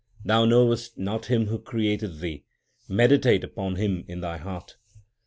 Thou 0.25 0.45
knowest 0.45 0.97
not 0.97 1.27
Him 1.27 1.45
who 1.45 1.59
created 1.59 2.21
thee; 2.21 2.43
meditate 2.89 3.43
upon 3.43 3.75
Him 3.75 4.03
in 4.07 4.21
thy 4.21 4.37
heart. 4.37 4.77